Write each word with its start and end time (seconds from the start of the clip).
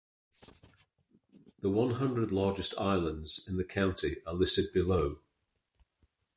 The 1.59 1.69
one 1.69 1.91
hundred 1.91 2.31
largest 2.31 2.73
islands 2.79 3.45
in 3.47 3.57
the 3.57 3.63
county 3.63 4.15
are 4.25 4.33
listed 4.33 4.73
below. 4.73 5.19